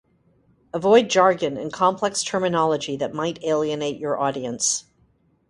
[0.73, 4.85] Avoid jargon and complex terminology that might alienate your audience.